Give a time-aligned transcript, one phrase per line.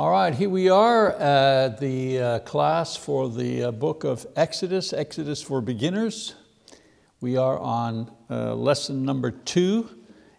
[0.00, 4.94] All right, here we are at the uh, class for the uh, book of Exodus,
[4.94, 6.34] Exodus for Beginners.
[7.20, 9.90] We are on uh, lesson number two,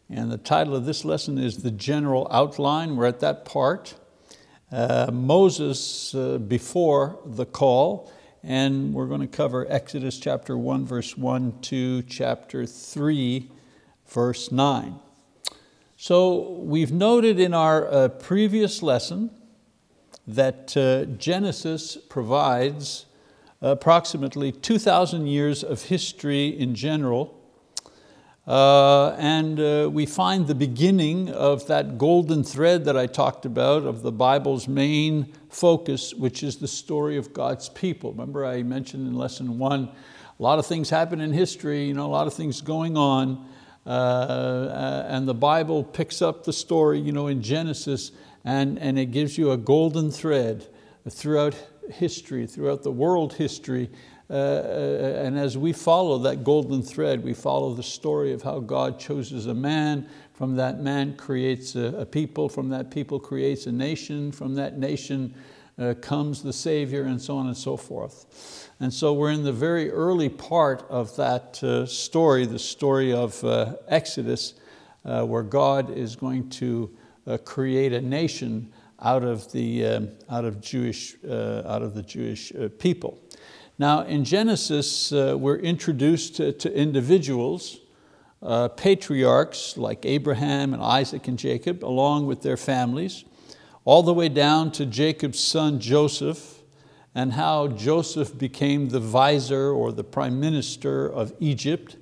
[0.09, 2.95] and the title of this lesson is The General Outline.
[2.95, 3.93] We're at that part.
[4.71, 11.15] Uh, Moses uh, before the call, and we're going to cover Exodus chapter 1, verse
[11.15, 13.51] 1 to chapter 3,
[14.07, 14.95] verse 9.
[15.97, 19.29] So we've noted in our uh, previous lesson
[20.27, 23.05] that uh, Genesis provides
[23.61, 27.37] approximately 2,000 years of history in general.
[28.47, 33.83] Uh, and uh, we find the beginning of that golden thread that I talked about
[33.83, 38.11] of the Bible's main focus, which is the story of God's people.
[38.11, 39.89] Remember I mentioned in lesson one,
[40.39, 43.47] a lot of things happen in history, you know, a lot of things going on,
[43.85, 48.11] uh, uh and the Bible picks up the story you know, in Genesis
[48.43, 50.67] and, and it gives you a golden thread
[51.09, 51.55] throughout
[51.91, 53.89] history, throughout the world history.
[54.29, 58.59] Uh, uh, and as we follow that golden thread, we follow the story of how
[58.59, 63.65] God chooses a man, from that man creates a, a people, from that people creates
[63.65, 65.33] a nation, from that nation
[65.77, 68.69] uh, comes the Savior, and so on and so forth.
[68.79, 73.43] And so we're in the very early part of that uh, story, the story of
[73.43, 74.53] uh, Exodus,
[75.03, 76.89] uh, where God is going to
[77.27, 82.03] uh, create a nation out of the, um, out of Jewish, uh, out of the
[82.03, 83.19] Jewish uh, people.
[83.77, 87.79] Now in Genesis, uh, we're introduced to, to individuals,
[88.75, 93.23] patriarchs like Abraham and Isaac and Jacob, along with their families,
[93.85, 96.61] all the way down to Jacob's son Joseph,
[97.13, 101.97] and how Joseph became the vizier or the prime minister of Egypt.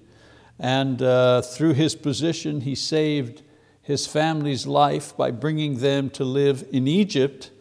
[0.59, 3.41] And uh, through his position, he saved
[3.81, 7.51] his family's life by bringing them to live in Egypt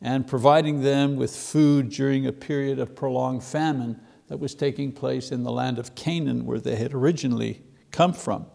[0.00, 5.30] and providing them with food during a period of prolonged famine that was taking place
[5.30, 8.46] in the land of Canaan where they had originally come from.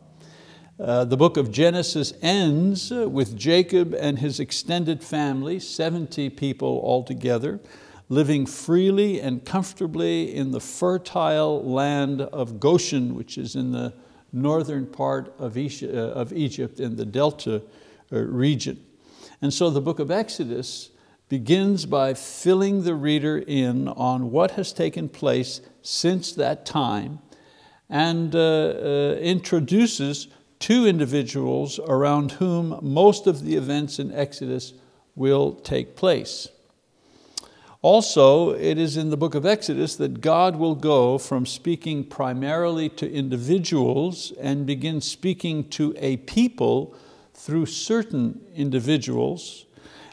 [0.80, 7.59] Uh, the book of Genesis ends with Jacob and his extended family, 70 people altogether,
[8.09, 13.94] living freely and comfortably in the fertile land of Goshen, which is in the
[14.34, 17.62] northern part of uh, Egypt in the Delta
[18.12, 18.84] uh, region.
[19.42, 20.90] And so the book of Exodus
[21.30, 27.20] begins by filling the reader in on what has taken place since that time
[27.90, 30.28] and uh, uh, introduces
[30.59, 34.74] two individuals around whom most of the events in Exodus
[35.16, 36.47] will take place.
[37.81, 42.90] Also, it is in the book of Exodus that God will go from speaking primarily
[42.90, 46.96] to individuals and begin speaking to a people
[47.34, 49.66] through certain individuals,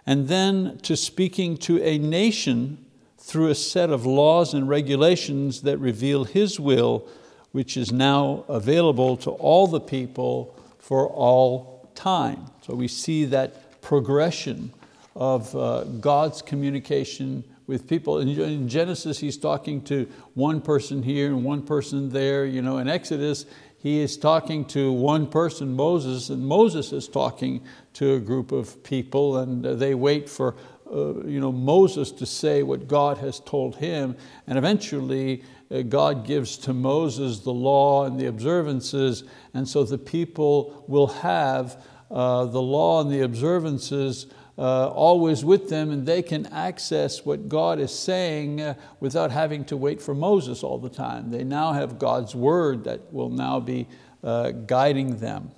[0.06, 2.82] and then to speaking to a nation
[3.18, 7.06] through a set of laws and regulations that reveal His will,
[7.52, 12.46] which is now available to all the people for all time.
[12.62, 14.72] So we see that progression
[15.14, 18.18] of uh, God's communication with people.
[18.18, 22.44] In Genesis, he's talking to one person here and one person there.
[22.46, 23.44] You know, in Exodus,
[23.76, 27.62] he is talking to one person, Moses, and Moses is talking
[27.92, 30.56] to a group of people and they wait for
[30.90, 34.16] uh, you know, Moses to say what God has told him.
[34.46, 39.98] And eventually uh, God gives to Moses the law and the observances and so the
[39.98, 44.26] people will have uh, the law and the observances
[44.58, 49.64] uh, always with them and they can access what God is saying uh, without having
[49.66, 51.30] to wait for Moses all the time.
[51.30, 53.86] They now have God's word that will now be
[54.24, 55.52] uh, guiding them.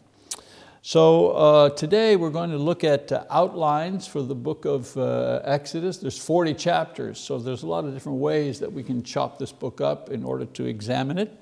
[0.83, 5.41] So uh, today we're going to look at uh, outlines for the book of uh,
[5.45, 5.97] Exodus.
[5.97, 9.53] There's 40 chapters, so there's a lot of different ways that we can chop this
[9.53, 11.33] book up in order to examine it.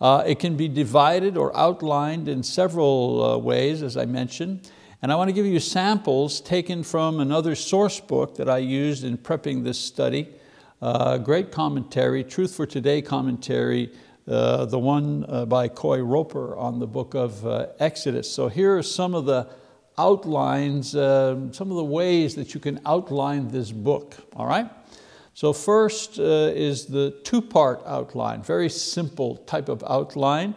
[0.00, 4.70] It can be divided or outlined in several ways, as I mentioned.
[5.06, 9.04] And I want to give you samples taken from another source book that I used
[9.04, 10.26] in prepping this study.
[10.82, 13.92] Uh, great commentary, Truth for Today commentary,
[14.26, 18.28] uh, the one uh, by Coy Roper on the book of uh, Exodus.
[18.28, 19.46] So here are some of the
[19.96, 24.68] outlines, um, some of the ways that you can outline this book, all right?
[25.34, 30.56] So first uh, is the two-part outline, very simple type of outline.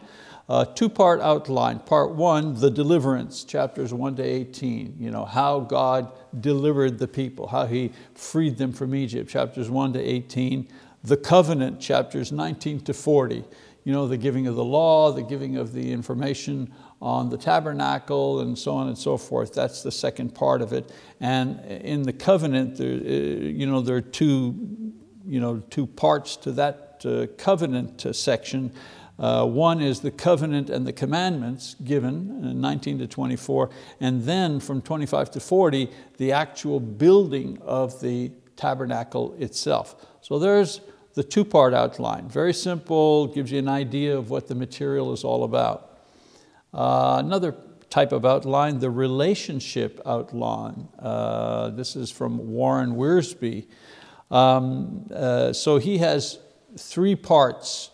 [0.49, 1.77] Uh, two-part outline.
[1.77, 4.95] Part one, the deliverance, chapters one to 18.
[4.99, 6.11] You know, how God
[6.41, 10.67] delivered the people, how He freed them from Egypt, chapters one to 18.
[11.03, 13.43] The covenant, chapters 19 to 40.
[13.83, 18.41] You know, the giving of the law, the giving of the information on the tabernacle
[18.41, 19.53] and so on and so forth.
[19.53, 20.91] That's the second part of it.
[21.19, 24.93] And in the covenant, there, uh, you know, there are two,
[25.25, 28.73] you know, two parts to that uh, covenant uh, section.
[29.19, 33.69] Uh, one is the covenant and the commandments given, 19 to 24,
[33.99, 40.05] and then from 25 to 40, the actual building of the tabernacle itself.
[40.21, 40.81] So there's
[41.15, 42.29] the two-part outline.
[42.29, 45.99] Very simple, gives you an idea of what the material is all about.
[46.73, 47.55] Uh, another
[47.89, 50.87] type of outline, the relationship outline.
[50.99, 53.65] Uh, this is from Warren Wiersbe.
[54.29, 56.39] Um, uh, so he has
[56.77, 57.89] three parts,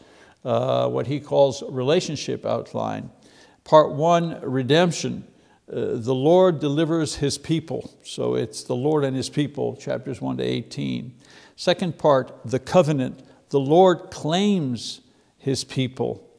[0.46, 3.10] uh, what he calls relationship outline.
[3.66, 5.28] Part one, redemption.
[5.68, 7.92] Uh, the Lord delivers His people.
[8.04, 11.16] So it's the Lord and His people, chapters 1 to 18.
[11.56, 13.22] Second part, the covenant.
[13.50, 15.02] The Lord claims
[15.40, 16.30] His people,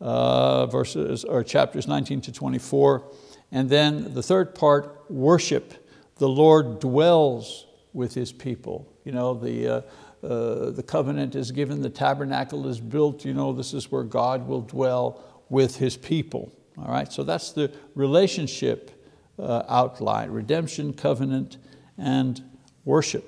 [0.00, 3.10] uh, verses, or chapters 19 to 24.
[3.50, 5.88] And then the third part, worship.
[6.18, 8.92] The Lord dwells with His people.
[9.04, 9.84] You know, the,
[10.22, 14.46] uh, the covenant is given, the tabernacle is built, you know, this is where God
[14.46, 16.52] will dwell with His people.
[16.78, 18.90] All right, so that's the relationship
[19.38, 21.56] uh, outline, redemption, covenant,
[21.98, 22.42] and
[22.84, 23.24] worship.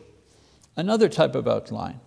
[0.77, 2.01] Another type of outline,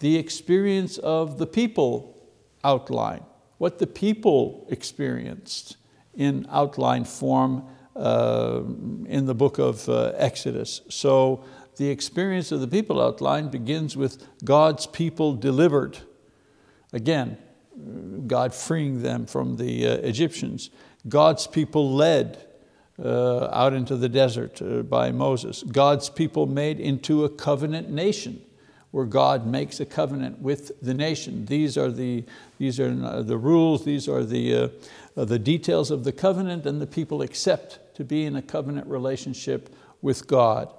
[0.00, 2.30] the experience of the people
[2.64, 3.24] outline,
[3.58, 5.76] what the people experienced
[6.14, 7.64] in outline form
[7.96, 8.62] uh,
[9.06, 10.82] in the book of uh, Exodus.
[10.88, 11.44] So
[11.76, 15.98] the experience of the people outline begins with God's people delivered.
[16.92, 17.38] Again,
[18.26, 20.70] God freeing them from the uh, Egyptians.
[21.08, 22.46] God's people led
[23.02, 25.62] uh, out into the desert uh, by Moses.
[25.62, 28.42] God's people made into a covenant nation
[28.90, 31.46] where God makes a covenant with the nation.
[31.46, 32.24] These are the,
[32.58, 34.70] these are the rules, these are the,
[35.16, 38.86] uh, the details of the covenant and the people accept to be in a covenant
[38.86, 40.72] relationship with God.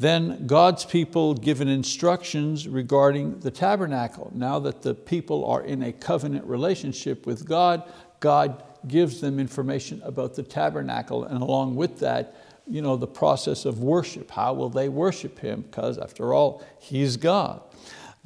[0.00, 4.32] Then God's people given instructions regarding the tabernacle.
[4.34, 7.82] Now that the people are in a covenant relationship with God,
[8.18, 12.34] God gives them information about the tabernacle and along with that,
[12.66, 14.30] you know, the process of worship.
[14.30, 15.60] How will they worship Him?
[15.60, 17.60] Because after all, He's God.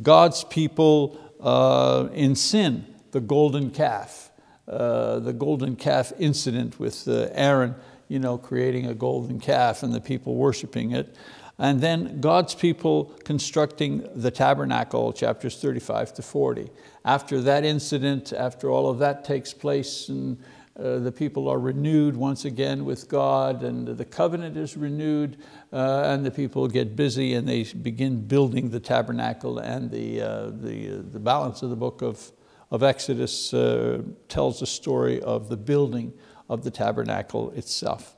[0.01, 4.31] God's people uh, in sin, the golden calf,
[4.69, 7.75] uh, the golden calf incident with uh, Aaron
[8.09, 11.17] you know, creating a golden calf and the people worshiping it.
[11.59, 16.71] And then God's people constructing the tabernacle, chapters 35 to 40.
[17.05, 20.39] After that incident, after all of that takes place and
[20.77, 25.37] uh, the people are renewed once again with God and the covenant is renewed
[25.73, 30.51] uh, and the people get busy and they begin building the tabernacle and the, uh,
[30.51, 32.33] the, uh, the balance of the book of,
[32.73, 36.13] of Exodus uh, tells the story of the building
[36.49, 38.14] of the tabernacle itself.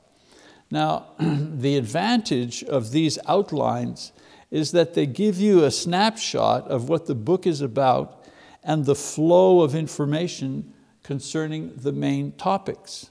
[0.69, 4.11] Now, the advantage of these outlines
[4.51, 8.25] is that they give you a snapshot of what the book is about
[8.63, 10.73] and the flow of information
[11.03, 13.09] concerning the main topics.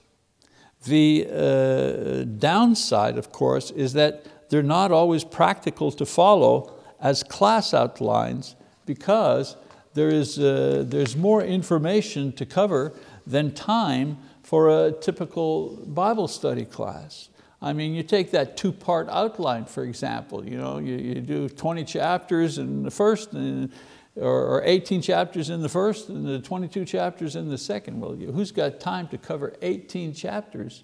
[0.85, 7.75] The uh, downside, of course, is that they're not always practical to follow as class
[7.75, 8.55] outlines
[8.85, 9.57] because
[9.95, 12.93] there is, uh, there's more information to cover
[13.27, 17.31] than time for a typical Bible study class.
[17.63, 21.85] I mean, you take that two-part outline, for example, you, know, you, you do 20
[21.85, 23.73] chapters in the first, and,
[24.17, 28.01] or 18 chapters in the first, and the 22 chapters in the second.
[28.01, 30.83] Well, who's got time to cover 18 chapters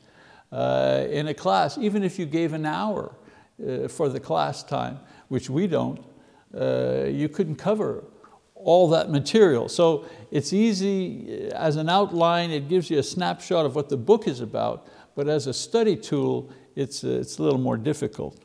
[0.51, 3.15] uh, in a class, even if you gave an hour
[3.67, 4.99] uh, for the class time,
[5.29, 6.01] which we don't,
[6.59, 8.05] uh, you couldn't cover
[8.55, 9.69] all that material.
[9.69, 13.97] So it's easy uh, as an outline, it gives you a snapshot of what the
[13.97, 18.39] book is about, but as a study tool, it's, uh, it's a little more difficult.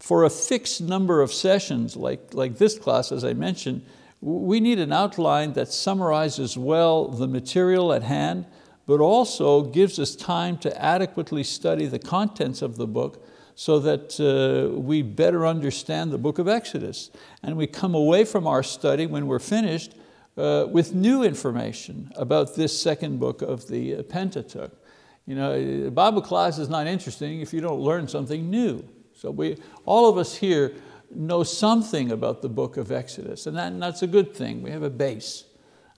[0.00, 3.84] For a fixed number of sessions, like, like this class, as I mentioned,
[4.20, 8.46] we need an outline that summarizes well the material at hand,
[8.86, 13.24] but also gives us time to adequately study the contents of the book
[13.54, 17.10] so that uh, we better understand the book of Exodus.
[17.42, 19.94] And we come away from our study when we're finished
[20.36, 24.70] uh, with new information about this second book of the Pentateuch.
[25.28, 28.82] You know, Bible class is not interesting if you don't learn something new.
[29.12, 30.72] So we, all of us here
[31.14, 34.62] know something about the book of Exodus, and, that, and that's a good thing.
[34.62, 35.44] We have a base.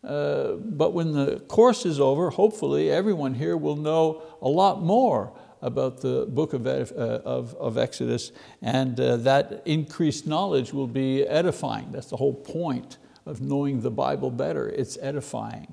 [0.02, 5.32] Uh, but when the course is over, hopefully everyone here will know a lot more
[5.62, 8.32] about the book of, uh, of, of Exodus,
[8.62, 11.92] and uh, that increased knowledge will be edifying.
[11.92, 14.68] That's the whole point of knowing the Bible better.
[14.68, 15.72] It's edifying.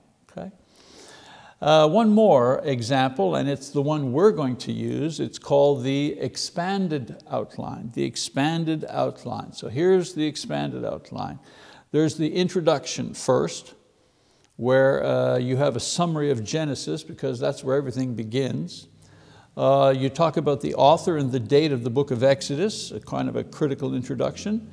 [1.60, 5.20] Uh, one more example, and it's the one we're going to use.
[5.20, 9.54] It's called the expanded outline, the expanded outline.
[9.54, 11.40] So here's the expanded outline.
[11.92, 13.74] There's the introduction first,
[14.58, 18.88] where uh, you have a summary of Genesis because that's where everything begins.
[19.56, 23.00] Uh, you talk about the author and the date of the book of Exodus, a
[23.00, 24.70] kind of a critical introduction.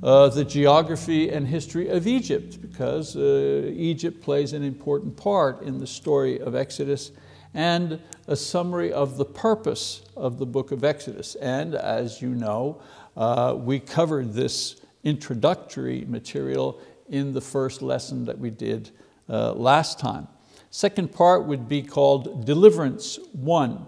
[0.00, 5.78] Uh, the geography and history of Egypt, because uh, Egypt plays an important part in
[5.78, 7.10] the story of Exodus,
[7.52, 11.34] and a summary of the purpose of the book of Exodus.
[11.36, 12.80] And as you know,
[13.16, 18.92] uh, we covered this introductory material in the first lesson that we did
[19.28, 20.28] uh, last time.
[20.70, 23.84] Second part would be called Deliverance 1,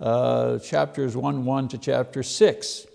[0.00, 2.87] uh, chapters 1, 1 to chapter 6.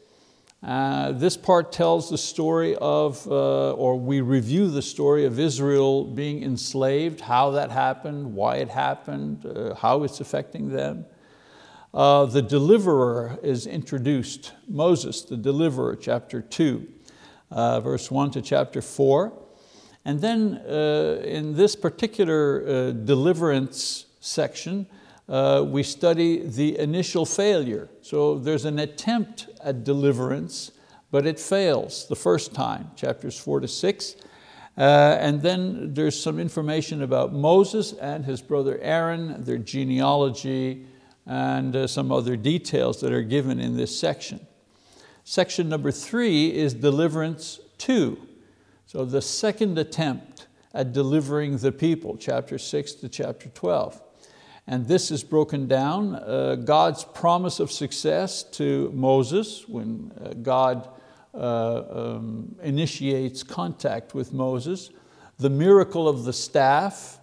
[0.64, 6.06] Uh, this part tells the story of, uh, or we review the story of Israel
[6.06, 11.06] being enslaved, how that happened, why it happened, uh, how it's affecting them.
[11.94, 16.88] Uh, the deliverer is introduced, Moses, the deliverer, chapter two,
[17.52, 19.34] uh, verse one to chapter four.
[20.06, 20.58] And then
[21.26, 24.86] in this particular deliverance section,
[25.28, 27.90] we study the initial failure.
[28.04, 30.72] So there's an attempt at deliverance,
[31.10, 34.18] but it fails the first time, chapters four to six.
[34.78, 40.86] Uh, and then there's some information about Moses and his brother Aaron, their genealogy,
[41.26, 44.46] and uh, some other details that are given in this section.
[45.24, 48.18] Section number three is deliverance two.
[48.86, 54.03] So the second attempt at delivering the people, chapter six to chapter 12.
[54.66, 60.88] And this is broken down, uh, God's promise of success to Moses when uh, God
[61.34, 64.90] uh, um, initiates contact with Moses,
[65.38, 67.20] the miracle of the staff,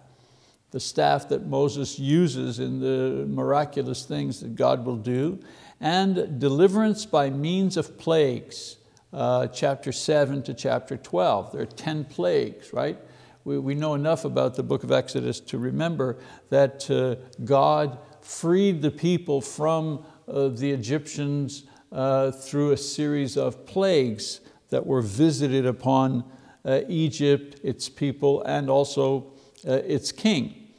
[0.69, 5.39] the staff that Moses uses in the miraculous things that God will do,
[5.79, 8.77] and deliverance by means of plagues,
[9.13, 11.53] uh, chapter seven to chapter 12.
[11.53, 12.99] There are 10 plagues, right?
[13.43, 16.19] We, we know enough about the book of Exodus to remember
[16.49, 23.65] that uh, God freed the people from uh, the Egyptians uh, through a series of
[23.65, 26.23] plagues that were visited upon
[26.63, 29.33] uh, Egypt, its people, and also
[29.67, 30.69] uh, its king.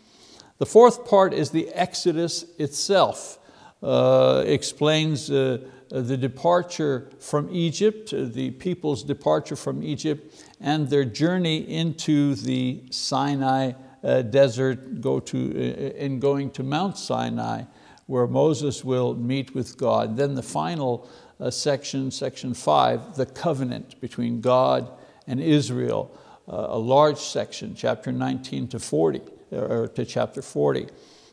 [0.59, 3.39] The fourth part is the Exodus itself.
[3.83, 5.29] Uh, explains
[6.01, 12.83] the departure from Egypt, uh, the people's departure from Egypt, and their journey into the
[12.91, 13.73] Sinai
[14.03, 17.65] uh, desert, go to, uh, in going to Mount Sinai,
[18.07, 20.17] where Moses will meet with God.
[20.17, 21.09] Then the final
[21.39, 24.91] uh, section, section five, the covenant between God
[25.27, 26.11] and Israel,
[26.49, 29.21] uh, a large section, chapter 19 to 40,
[29.53, 30.89] or to chapter 40.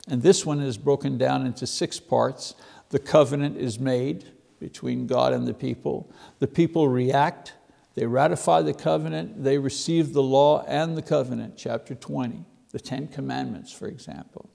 [0.09, 2.55] And this one is broken down into six parts.
[2.89, 4.25] The covenant is made
[4.59, 6.11] between God and the people.
[6.39, 7.53] The people react
[7.99, 13.09] they ratify the covenant, they receive the law and the covenant, chapter 20, the Ten
[13.09, 14.49] Commandments, for example.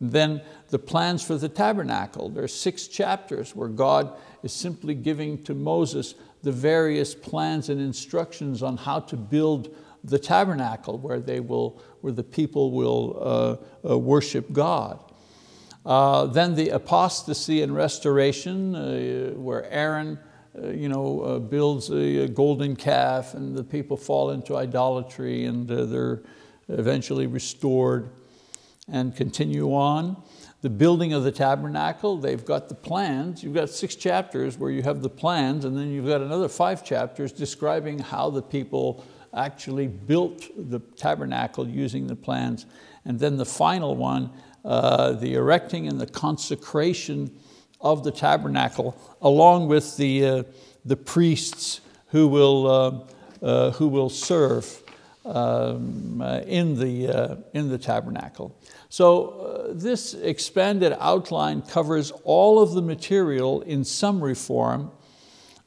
[0.00, 2.28] Then the plans for the tabernacle.
[2.28, 7.80] There are six chapters where God is simply giving to Moses the various plans and
[7.80, 13.18] instructions on how to build the tabernacle where, they will, where the people will
[13.84, 15.02] uh, uh, worship God.
[15.86, 20.18] Uh, then the apostasy and restoration, uh, where Aaron
[20.62, 25.44] uh, you know, uh, builds a, a, golden calf and the people fall into idolatry
[25.44, 26.22] and uh, they're
[26.68, 28.10] eventually restored
[28.90, 30.20] and continue on.
[30.62, 33.44] The building of the tabernacle, they've got the plans.
[33.44, 36.84] You've got six chapters where you have the plans and then you've got another five
[36.84, 39.04] chapters describing how the people
[39.34, 42.66] actually built the tabernacle using the plans.
[43.04, 44.30] And then the final one,
[44.64, 47.30] uh, the erecting and the consecration
[47.80, 50.42] of the tabernacle, along with the, uh,
[50.84, 54.82] the priests who will, uh, uh, who will serve
[55.24, 58.56] um, uh, in, the, in the tabernacle.
[58.88, 64.90] So this expanded outline covers all of the material in summary form,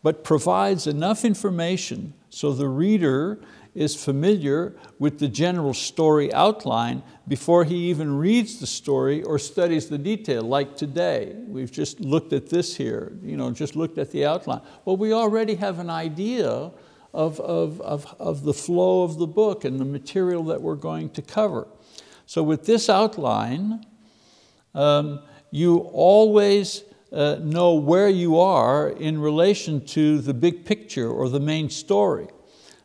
[0.03, 3.39] but provides enough information so the reader
[3.73, 9.87] is familiar with the general story outline before he even reads the story or studies
[9.87, 11.33] the detail, like today.
[11.47, 14.61] We've just looked at this here, you know, just looked at the outline.
[14.83, 16.71] Well, we already have an idea
[17.13, 21.09] of, of, of, of the flow of the book and the material that we're going
[21.11, 21.67] to cover.
[22.25, 23.85] So with this outline,
[24.73, 31.29] um, you always uh, know where you are in relation to the big picture or
[31.29, 32.27] the main story.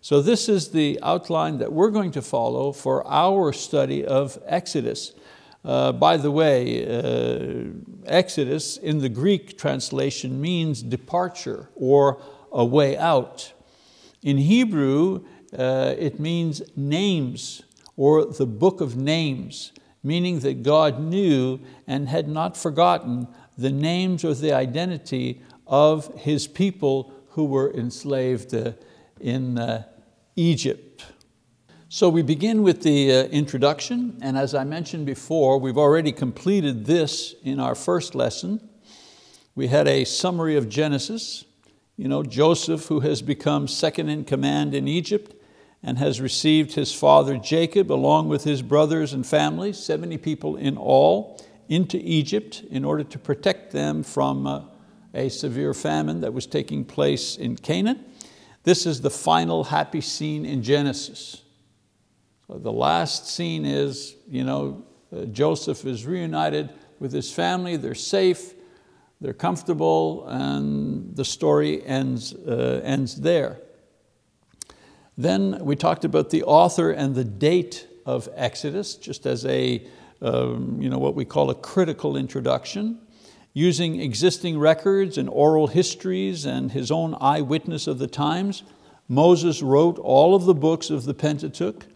[0.06, 5.14] So this is the outline that we're going to follow for our study of Exodus.
[5.64, 7.72] Uh, by the way, uh,
[8.04, 12.22] Exodus in the Greek translation means departure or
[12.52, 13.52] a way out.
[14.22, 15.24] In Hebrew,
[15.58, 17.62] uh, it means names
[17.96, 19.72] or the book of names,
[20.04, 23.26] meaning that God knew and had not forgotten
[23.58, 28.70] the names or the identity of His people who were enslaved uh,
[29.20, 29.82] in uh,
[30.36, 31.02] Egypt.
[31.88, 36.84] So we begin with the uh, introduction, and as I mentioned before, we've already completed
[36.84, 38.68] this in our first lesson.
[39.54, 41.46] We had a summary of Genesis,
[41.96, 45.34] you know, Joseph who has become second in command in Egypt
[45.82, 50.76] and has received his father Jacob along with his brothers and family, 70 people in
[50.76, 54.64] all, into Egypt in order to protect them from uh,
[55.14, 58.04] a severe famine that was taking place in Canaan.
[58.66, 61.40] This is the final happy scene in Genesis.
[62.48, 64.84] The last scene is, you know,
[65.16, 68.54] uh, Joseph is reunited with his family, they're safe,
[69.20, 73.60] they're comfortable, and the story ends, uh, ends there.
[75.16, 79.86] Then we talked about the author and the date of Exodus, just as a,
[80.20, 82.98] um, you know, what we call a critical introduction.
[83.56, 88.62] Using existing records and oral histories and his own eyewitness of the times,
[89.08, 91.86] Moses wrote all of the books of the Pentateuch,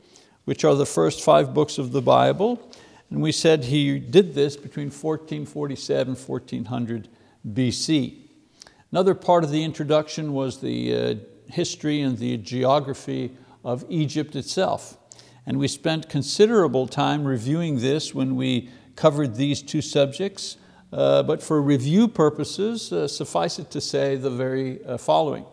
[0.46, 2.66] which are the first five books of the Bible.
[3.10, 7.08] And we said he did this between 1447 1400
[7.46, 8.16] BC.
[8.90, 11.14] Another part of the introduction was the uh,
[11.52, 13.36] history and the geography
[13.66, 14.96] of Egypt itself.
[15.44, 20.56] And we spent considerable time reviewing this when we covered these two subjects,
[20.92, 25.44] uh, but for review purposes, uh, suffice it to say the very uh, following.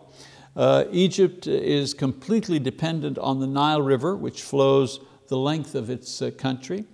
[0.56, 6.20] Uh, Egypt is completely dependent on the Nile River, which flows the length of its
[6.20, 6.84] uh, country.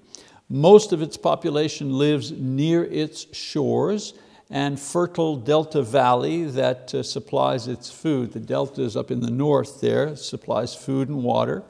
[0.50, 4.12] Most of its population lives near its shores
[4.50, 8.32] and fertile delta valley that uh, supplies its food.
[8.32, 11.62] The delta is up in the north there, supplies food and water.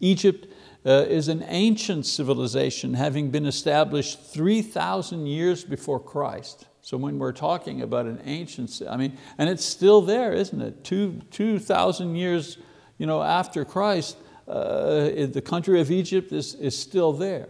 [0.00, 0.46] Egypt
[0.86, 6.66] uh, is an ancient civilization having been established 3,000 years before Christ.
[6.80, 10.84] So when we're talking about an ancient, I mean, and it's still there, isn't it?
[10.84, 12.58] Two, 2,000 years
[12.98, 14.16] you know, after Christ,
[14.48, 17.48] uh, the country of Egypt is, is still there.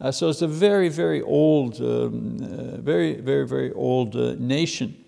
[0.00, 5.04] Uh, so it's a very, very old, um, uh, very, very, very old uh, nation.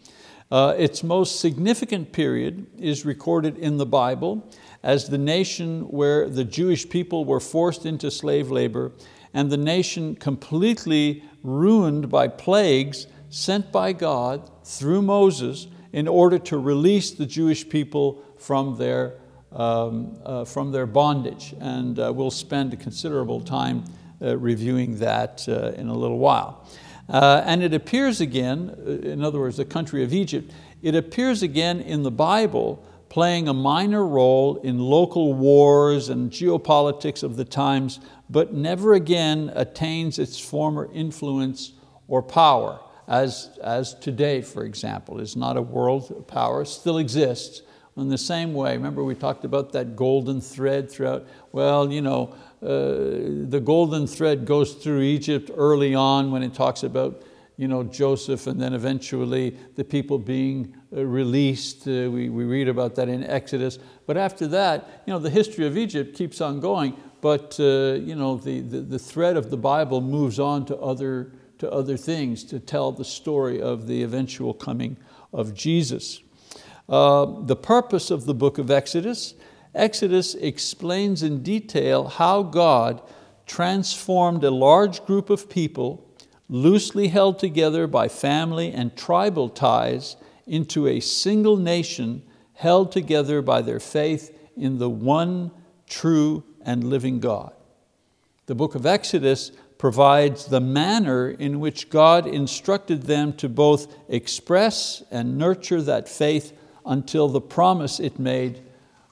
[0.50, 4.50] Uh, its most significant period is recorded in the Bible
[4.82, 8.92] as the nation where the Jewish people were forced into slave labor
[9.34, 16.58] and the nation completely ruined by plagues sent by God through Moses in order to
[16.58, 19.14] release the Jewish people from their,
[19.52, 21.54] um, uh, from their bondage.
[21.60, 23.84] And uh, we'll spend a considerable time
[24.22, 26.66] uh, reviewing that uh, in a little while.
[27.08, 31.42] Uh, and it appears again, uh, in other words, the country of Egypt, it appears
[31.42, 37.44] again in the Bible playing a minor role in local wars and geopolitics of the
[37.44, 41.72] times, but never again attains its former influence
[42.08, 47.62] or power as, as today, for example, is not a world power, still exists.
[47.96, 52.32] In the same way, remember we talked about that golden thread throughout, well, you know,
[52.62, 57.24] uh, the golden thread goes through Egypt early on when it talks about
[57.60, 61.86] you know, Joseph and then eventually the people being released.
[61.86, 63.78] Uh, we, we read about that in Exodus.
[64.06, 68.14] But after that, you know, the history of Egypt keeps on going, but uh, you
[68.14, 72.44] know, the, the, the thread of the Bible moves on to other, to other things
[72.44, 74.96] to tell the story of the eventual coming
[75.32, 76.20] of Jesus.
[76.88, 79.34] Uh, the purpose of the book of Exodus,
[79.74, 83.00] Exodus explains in detail how God
[83.46, 86.06] transformed a large group of people
[86.48, 90.16] loosely held together by family and tribal ties
[90.50, 92.22] into a single nation
[92.54, 95.52] held together by their faith in the one
[95.88, 97.52] true and living God.
[98.46, 105.04] The book of Exodus provides the manner in which God instructed them to both express
[105.10, 106.52] and nurture that faith
[106.84, 108.60] until the promise it made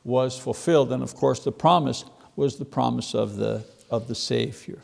[0.03, 0.93] was fulfilled.
[0.93, 4.83] And of course the promise was the promise of the, of the Savior.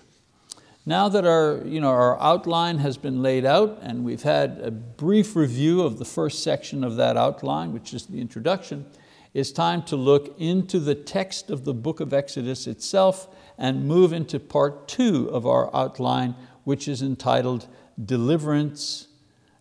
[0.87, 4.71] Now that our, you know, our outline has been laid out and we've had a
[4.71, 8.85] brief review of the first section of that outline, which is the introduction,
[9.33, 14.13] it's time to look into the text of the book of Exodus itself and move
[14.13, 17.67] into part two of our outline, which is entitled
[18.05, 19.09] Deliverance,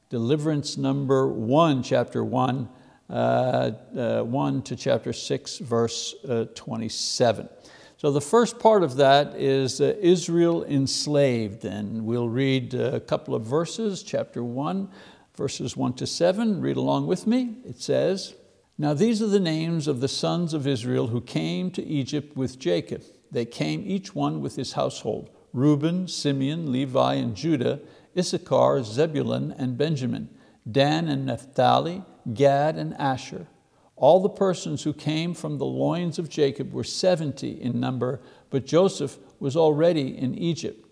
[0.10, 2.68] Deliverance number one, chapter one,
[3.10, 7.48] uh, uh, one to chapter six, verse uh, 27.
[8.04, 13.34] So the first part of that is uh, Israel enslaved, and we'll read a couple
[13.34, 14.90] of verses, chapter one,
[15.38, 17.60] verses one to seven, read along with me.
[17.64, 18.34] It says,
[18.78, 22.60] Now these are the names of the sons of Israel who came to Egypt with
[22.60, 23.04] Jacob.
[23.32, 27.80] They came each one with his household, Reuben, Simeon, Levi, and Judah,
[28.18, 30.28] Issachar, Zebulun, and Benjamin,
[30.70, 33.48] Dan and Naphtali, Gad and Asher.
[34.04, 38.66] All the persons who came from the loins of Jacob were 70 in number, but
[38.66, 40.86] Joseph was already in Egypt.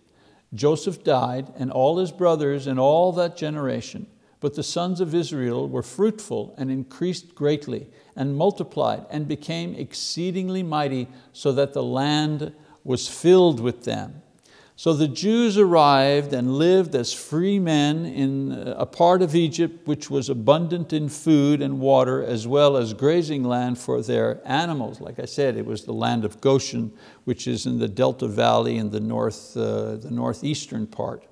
[0.54, 4.08] Joseph died, and all his brothers and all that generation.
[4.40, 10.64] But the sons of Israel were fruitful and increased greatly, and multiplied and became exceedingly
[10.64, 12.54] mighty, so that the land
[12.86, 14.21] was filled with them.
[14.82, 20.10] So the Jews arrived and lived as free men in a part of Egypt which
[20.10, 25.00] was abundant in food and water as well as grazing land for their animals.
[25.00, 26.92] Like I said, it was the land of Goshen,
[27.26, 31.28] which is in the Delta Valley in the, north, uh, the northeastern part.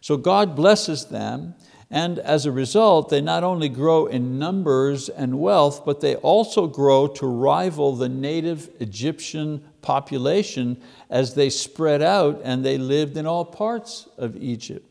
[0.00, 1.54] So God blesses them
[1.90, 6.68] and as a result, they not only grow in numbers and wealth, but they also
[6.68, 13.26] grow to rival the native Egyptian population as they spread out and they lived in
[13.26, 14.86] all parts of Egypt.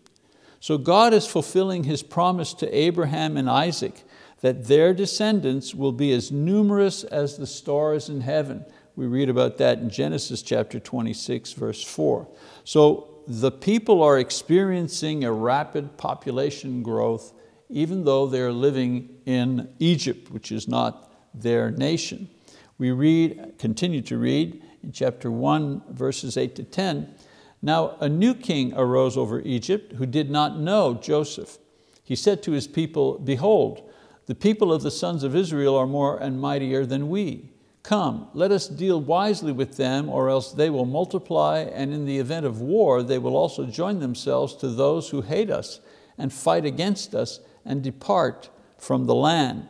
[0.60, 4.04] So God is fulfilling His promise to Abraham and Isaac
[4.42, 8.66] that their descendants will be as numerous as the stars in heaven.
[8.98, 12.28] We read about that in Genesis chapter 26, verse 4.
[12.66, 17.32] So the people are experiencing a rapid population growth
[17.70, 22.28] even though they're living in Egypt, which is not their nation.
[22.80, 27.14] We read, continue to read in chapter 1, verses 8 to 10.
[27.62, 31.60] Now a new king arose over Egypt who did not know Joseph.
[32.04, 33.88] He said to his people, Behold,
[34.26, 37.52] the people of the sons of Israel are more and mightier than we.
[37.84, 42.20] Come, let us deal wisely with them, or else they will multiply, and in the
[42.20, 45.80] event of war, they will also join themselves to those who hate us
[46.18, 49.68] and fight against us and depart from the land.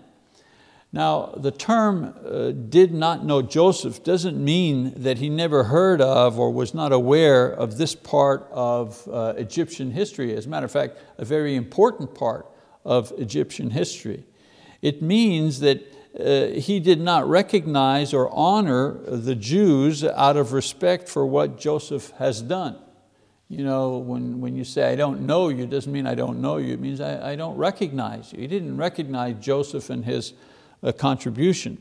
[0.92, 6.40] Now, the term uh, did not know Joseph doesn't mean that he never heard of
[6.40, 10.36] or was not aware of this part of uh, Egyptian history.
[10.36, 12.48] As a matter of fact, a very important part
[12.84, 14.24] of Egyptian history.
[14.82, 15.84] It means that
[16.18, 22.12] uh, he did not recognize or honor the Jews out of respect for what Joseph
[22.18, 22.78] has done.
[23.48, 26.58] You know, when, when you say, I don't know you, doesn't mean I don't know
[26.58, 28.40] you, it means I, I don't recognize you.
[28.40, 30.34] He didn't recognize Joseph and his
[30.84, 31.80] uh, contribution.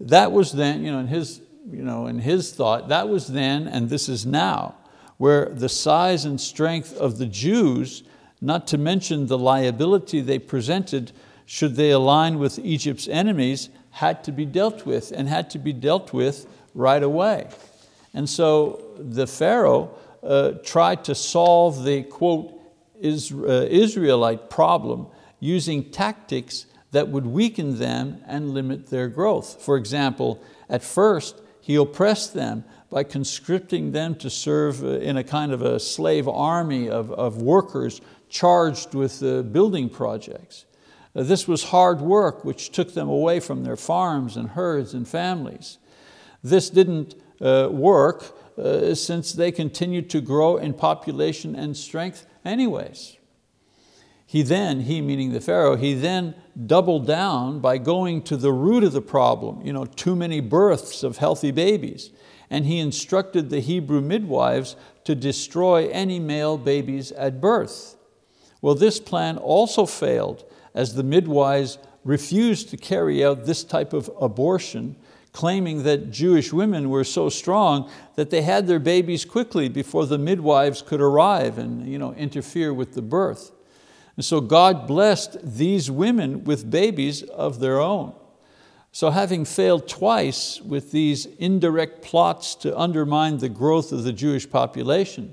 [0.00, 1.40] That was then, you know, in, his,
[1.70, 4.74] you know, in his thought, that was then and this is now,
[5.18, 8.02] where the size and strength of the Jews,
[8.40, 11.12] not to mention the liability they presented
[11.46, 15.72] should they align with Egypt's enemies, had to be dealt with and had to be
[15.72, 17.48] dealt with right away.
[18.14, 19.90] And so the Pharaoh
[20.22, 22.52] uh, tried to solve the, quote,
[23.02, 25.08] uh, Israelite problem
[25.40, 29.60] using tactics that would weaken them and limit their growth.
[29.62, 35.24] For example, at first, he oppressed them by conscripting them to serve uh, in a
[35.24, 40.66] kind of a slave army of, of workers charged with uh, building projects.
[41.14, 45.06] Uh, this was hard work which took them away from their farms and herds and
[45.06, 45.78] families.
[46.42, 53.16] This didn't uh, work uh, since they continued to grow in population and strength anyways.
[54.26, 56.34] He then, he meaning the Pharaoh, he then
[56.66, 61.02] doubled down by going to the root of the problem, you know, too many births
[61.02, 62.10] of healthy babies.
[62.48, 67.96] And he instructed the Hebrew midwives to destroy any male babies at birth.
[68.62, 74.10] Well, this plan also failed as the midwives refused to carry out this type of
[74.20, 74.96] abortion,
[75.32, 80.18] claiming that Jewish women were so strong that they had their babies quickly before the
[80.18, 83.52] midwives could arrive and you know, interfere with the birth.
[84.16, 88.14] And so God blessed these women with babies of their own.
[88.94, 94.48] So having failed twice with these indirect plots to undermine the growth of the Jewish
[94.48, 95.32] population,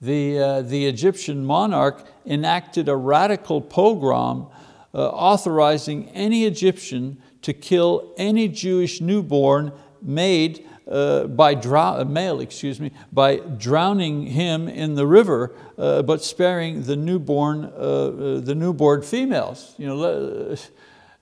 [0.00, 4.46] the, uh, the Egyptian monarch enacted a radical pogrom
[4.92, 9.72] authorizing any Egyptian to kill any Jewish newborn
[10.02, 16.02] made uh, by drow- uh, male, excuse me, by drowning him in the river, uh,
[16.02, 19.74] but sparing the newborn, uh, uh, the newborn females.
[19.78, 20.56] You know,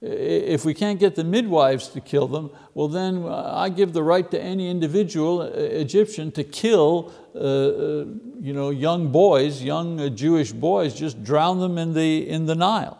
[0.00, 4.30] if we can't get the midwives to kill them, well then I give the right
[4.30, 11.58] to any individual Egyptian to kill you know, young boys, young Jewish boys, just drown
[11.58, 12.96] them in the, in the Nile.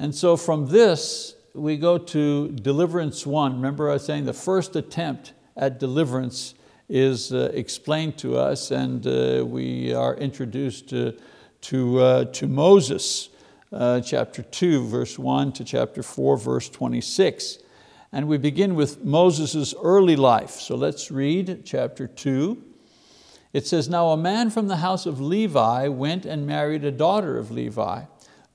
[0.00, 3.56] And so from this, we go to deliverance one.
[3.56, 6.54] Remember I was saying the first attempt at deliverance
[6.88, 11.18] is uh, explained to us and uh, we are introduced to,
[11.60, 13.28] to, uh, to Moses,
[13.74, 17.58] uh, chapter 2, verse 1 to chapter 4, verse 26.
[18.10, 20.52] And we begin with Moses' early life.
[20.52, 22.56] So let's read chapter 2.
[23.52, 27.36] It says, Now a man from the house of Levi went and married a daughter
[27.36, 28.04] of Levi.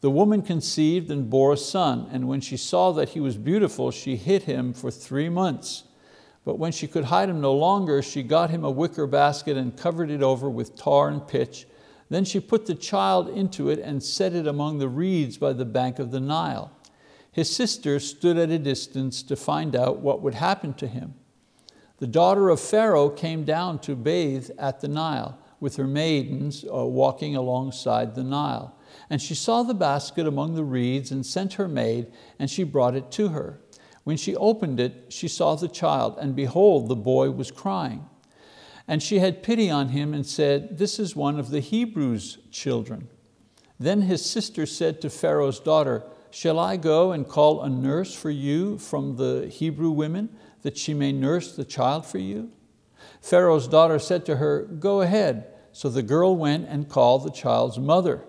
[0.02, 3.92] The woman conceived and bore a son, and when she saw that he was beautiful,
[3.92, 5.84] she hid him for three months.
[6.44, 9.76] But when she could hide him no longer, she got him a wicker basket and
[9.76, 11.66] covered it over with tar and pitch.
[12.10, 15.66] Then she put the child into it and set it among the reeds by the
[15.66, 16.72] bank of the Nile.
[17.32, 21.16] His sister stood at a distance to find out what would happen to him.
[21.98, 26.86] The daughter of Pharaoh came down to bathe at the Nile with her maidens uh,
[26.86, 28.75] walking alongside the Nile.
[29.10, 32.96] And she saw the basket among the reeds and sent her maid, and she brought
[32.96, 33.60] it to her.
[34.04, 38.06] When she opened it, she saw the child, and behold, the boy was crying.
[38.88, 43.08] And she had pity on him and said, This is one of the Hebrews' children.
[43.80, 48.30] Then his sister said to Pharaoh's daughter, Shall I go and call a nurse for
[48.30, 50.30] you from the Hebrew women,
[50.62, 52.52] that she may nurse the child for you?
[53.22, 55.48] Pharaoh's daughter said to her, Go ahead.
[55.72, 58.24] So the girl went and called the child's mother.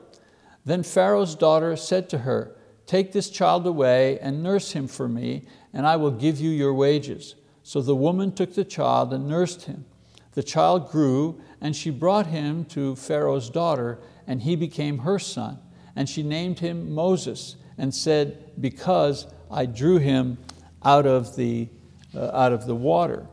[0.67, 2.55] Then Pharaoh's daughter said to her,
[2.87, 6.75] Take this child away and nurse him for me, and I will give you your
[6.75, 7.37] wages.
[7.63, 9.87] So the woman took the child and nursed him.
[10.33, 15.59] The child grew, and she brought him to Pharaoh's daughter, and he became her son.
[15.97, 20.39] And she named him Moses, and said, Because I drew him
[20.85, 21.69] out of the,
[22.15, 23.27] uh, out of the water.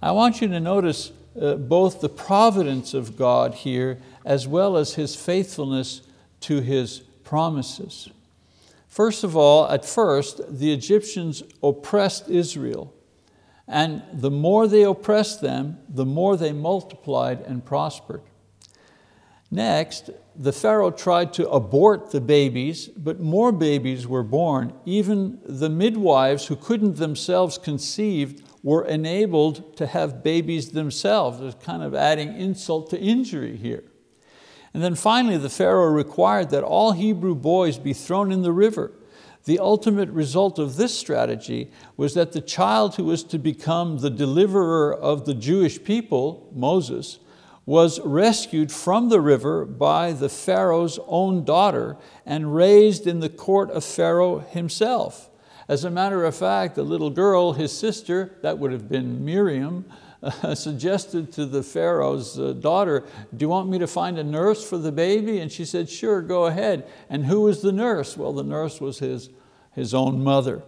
[0.00, 4.94] I want you to notice uh, both the providence of God here as well as
[4.94, 6.02] His faithfulness
[6.44, 8.08] to His promises.
[8.88, 12.94] First of all, at first, the Egyptians oppressed Israel.
[13.66, 18.22] And the more they oppressed them, the more they multiplied and prospered.
[19.50, 24.74] Next, the Pharaoh tried to abort the babies, but more babies were born.
[24.84, 31.40] Even the midwives who couldn't themselves conceive were enabled to have babies themselves.
[31.40, 33.84] There's kind of adding insult to injury here.
[34.74, 38.92] And then finally, the Pharaoh required that all Hebrew boys be thrown in the river.
[39.44, 44.10] The ultimate result of this strategy was that the child who was to become the
[44.10, 47.20] deliverer of the Jewish people, Moses,
[47.66, 53.70] was rescued from the river by the Pharaoh's own daughter and raised in the court
[53.70, 55.30] of Pharaoh himself.
[55.68, 59.86] As a matter of fact, the little girl, his sister, that would have been Miriam,
[60.24, 63.04] uh, suggested to the Pharaoh's uh, daughter,
[63.36, 65.38] do you want me to find a nurse for the baby?
[65.38, 66.88] And she said, sure, go ahead.
[67.08, 68.16] And who was the nurse?
[68.16, 69.30] Well, the nurse was his,
[69.72, 70.62] his own mother.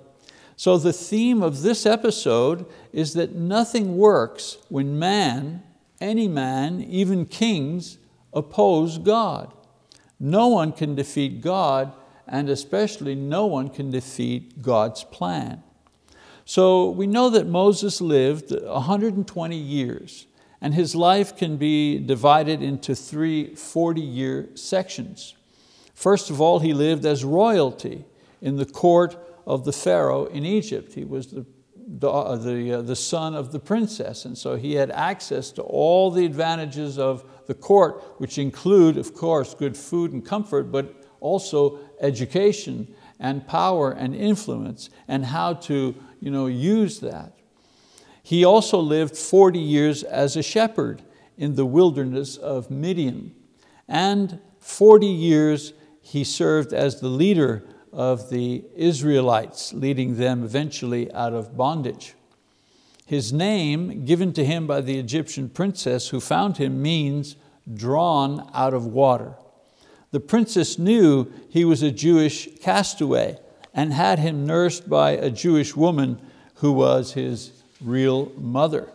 [0.56, 5.62] So the theme of this episode is that nothing works when man,
[6.00, 7.98] any man, even kings,
[8.32, 9.52] oppose God.
[10.18, 11.92] No one can defeat God,
[12.26, 15.62] and especially no one can defeat God's plan.
[16.48, 20.28] So we know that Moses lived 120 years
[20.60, 25.34] and his life can be divided into three 40-year sections.
[25.92, 28.04] First of all, he lived as royalty
[28.40, 30.94] in the court of the Pharaoh in Egypt.
[30.94, 31.44] He was the,
[31.76, 35.62] the, uh, the, uh, the son of the princess, and so he had access to
[35.62, 40.94] all the advantages of the court, which include, of course, good food and comfort, but
[41.20, 47.32] also education and power and influence and how to you know, use that.
[48.22, 51.02] He also lived 40 years as a shepherd
[51.38, 53.34] in the wilderness of Midian.
[53.86, 61.32] And 40 years he served as the leader of the Israelites, leading them eventually out
[61.32, 62.14] of bondage.
[63.06, 67.36] His name, given to him by the Egyptian princess who found him, means
[67.72, 69.34] drawn out of water.
[70.10, 73.38] The princess knew he was a Jewish castaway
[73.76, 76.18] and had him nursed by a Jewish woman
[76.56, 78.88] who was his real mother.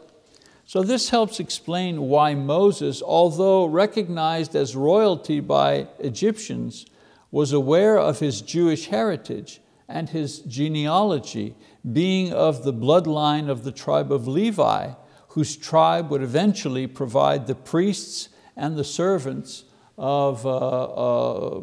[0.66, 6.88] So this helps explain why Moses, although recognized as royalty by Egyptians,
[7.30, 11.56] was aware of his Jewish heritage and his genealogy,
[11.92, 14.94] being of the bloodline of the tribe of Levi,
[15.30, 19.66] whose tribe would eventually provide the priests and the servants
[19.98, 21.62] of uh, uh,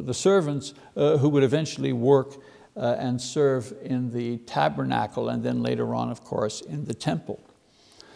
[0.00, 2.36] the servants uh, who would eventually work
[2.76, 7.40] uh, and serve in the tabernacle and then later on, of course, in the temple.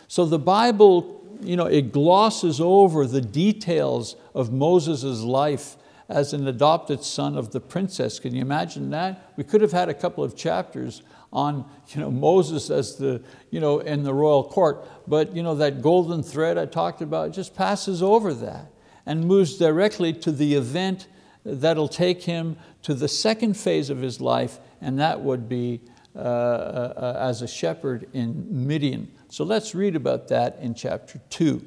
[0.09, 5.77] So the Bible, you know, it glosses over the details of Moses' life
[6.09, 8.19] as an adopted son of the princess.
[8.19, 9.33] Can you imagine that?
[9.37, 13.59] We could have had a couple of chapters on you know, Moses as the, you
[13.61, 17.57] know, in the royal court, but you know, that golden thread I talked about just
[17.57, 18.71] passes over that
[19.07, 21.09] and moves directly to the event
[21.45, 25.81] that'll take him to the second phase of his life, and that would be
[26.17, 29.11] uh, uh, as a shepherd in Midian.
[29.29, 31.65] So let's read about that in chapter two,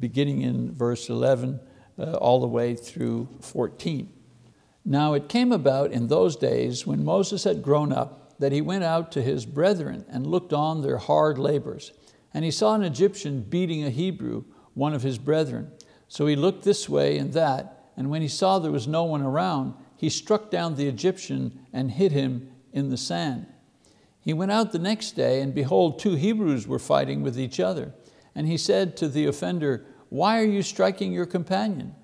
[0.00, 1.60] beginning in verse 11
[1.98, 4.12] uh, all the way through 14.
[4.84, 8.84] Now it came about in those days when Moses had grown up that he went
[8.84, 11.92] out to his brethren and looked on their hard labors.
[12.32, 15.70] And he saw an Egyptian beating a Hebrew, one of his brethren.
[16.08, 19.22] So he looked this way and that, and when he saw there was no one
[19.22, 23.46] around, he struck down the Egyptian and hid him in the sand.
[24.20, 27.92] He went out the next day, and behold, two Hebrews were fighting with each other.
[28.34, 31.94] And he said to the offender, Why are you striking your companion?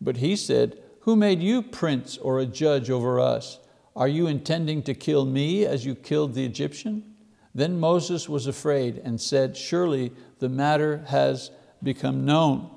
[0.00, 3.60] But he said, Who made you prince or a judge over us?
[3.94, 7.14] Are you intending to kill me as you killed the Egyptian?
[7.54, 11.50] Then Moses was afraid and said, Surely the matter has
[11.82, 12.75] become known.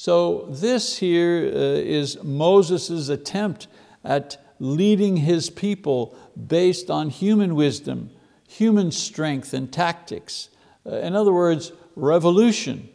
[0.00, 3.68] So this here uh, is Moses' attempt
[4.02, 6.16] at leading his people
[6.48, 8.08] based on human wisdom,
[8.48, 10.48] human strength and tactics.
[10.86, 12.88] Uh, in other words, revolution.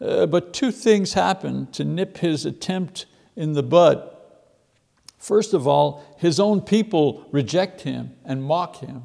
[0.00, 4.08] Uh, but two things happen to nip his attempt in the bud.
[5.18, 9.02] First of all, his own people reject him and mock him.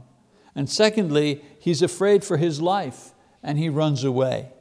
[0.54, 4.52] And secondly, he's afraid for his life and he runs away.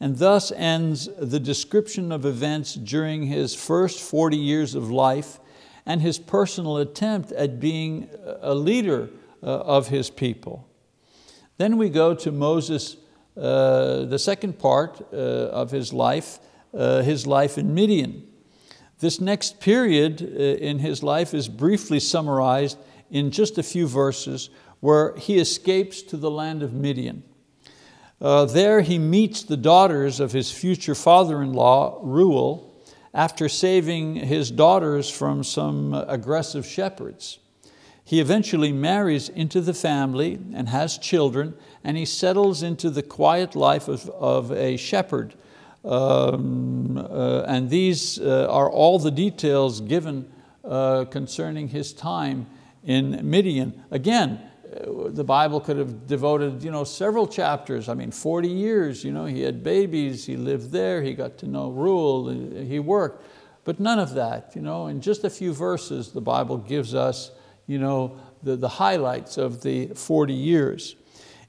[0.00, 5.40] And thus ends the description of events during his first 40 years of life
[5.86, 9.08] and his personal attempt at being a leader
[9.42, 10.68] uh, of his people.
[11.58, 12.96] Then we go to Moses,
[13.36, 16.40] uh, the second part uh, of his life,
[16.74, 18.26] uh, his life in Midian.
[18.98, 22.78] This next period uh, in his life is briefly summarized
[23.10, 27.22] in just a few verses where he escapes to the land of Midian.
[28.20, 32.72] Uh, there he meets the daughters of his future father-in-law, Reuel,
[33.12, 37.38] after saving his daughters from some aggressive shepherds.
[38.04, 43.56] He eventually marries into the family and has children, and he settles into the quiet
[43.56, 45.34] life of, of a shepherd.
[45.84, 50.30] Um, uh, and these uh, are all the details given
[50.64, 52.46] uh, concerning his time
[52.84, 53.84] in Midian.
[53.90, 54.40] Again,
[55.08, 59.24] the Bible could have devoted you know, several chapters, I mean 40 years, you know,
[59.24, 62.28] he had babies, he lived there, he got to know Reuel,
[62.64, 63.24] he worked,
[63.64, 64.52] but none of that.
[64.54, 67.30] You know, in just a few verses the Bible gives us
[67.66, 70.96] you know, the, the highlights of the 40 years.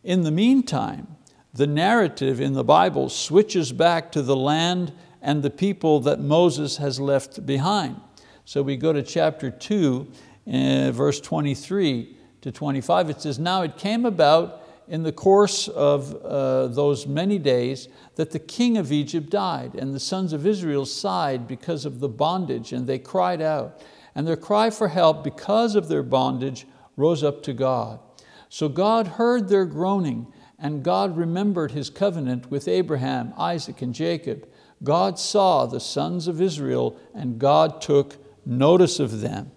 [0.03, 1.15] In the meantime,
[1.53, 6.77] the narrative in the Bible switches back to the land and the people that Moses
[6.77, 7.99] has left behind.
[8.45, 10.11] So we go to chapter two,
[10.51, 16.15] uh, verse 23, to 25, it says, Now it came about in the course of
[16.23, 20.85] uh, those many days that the king of Egypt died, and the sons of Israel
[20.85, 23.81] sighed because of the bondage, and they cried out.
[24.15, 27.99] And their cry for help because of their bondage rose up to God.
[28.49, 34.47] So God heard their groaning, and God remembered His covenant with Abraham, Isaac, and Jacob.
[34.83, 39.51] God saw the sons of Israel, and God took notice of them.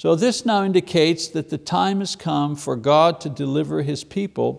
[0.00, 4.58] So this now indicates that the time has come for God to deliver His people,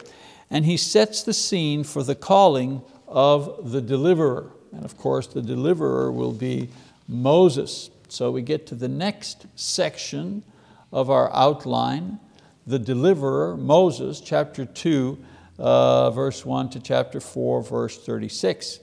[0.52, 4.52] and He sets the scene for the calling of the deliverer.
[4.72, 6.70] And of course, the deliverer will be
[7.08, 7.90] Moses.
[8.08, 10.44] So we get to the next section
[10.92, 12.20] of our outline,
[12.68, 15.18] the deliverer, Moses, chapter two,
[15.58, 18.80] uh, verse one to chapter four, verse 36.